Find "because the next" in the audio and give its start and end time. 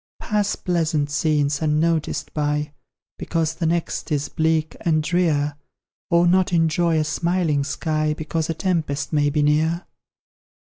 3.19-4.11